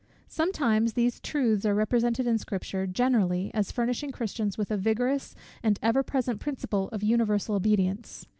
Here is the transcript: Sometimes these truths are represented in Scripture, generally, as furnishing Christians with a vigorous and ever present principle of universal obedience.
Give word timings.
Sometimes 0.27 0.93
these 0.93 1.19
truths 1.19 1.63
are 1.63 1.75
represented 1.75 2.25
in 2.25 2.39
Scripture, 2.39 2.87
generally, 2.87 3.53
as 3.53 3.71
furnishing 3.71 4.11
Christians 4.11 4.57
with 4.57 4.71
a 4.71 4.75
vigorous 4.77 5.35
and 5.61 5.77
ever 5.83 6.01
present 6.01 6.39
principle 6.39 6.89
of 6.89 7.03
universal 7.03 7.53
obedience. 7.53 8.25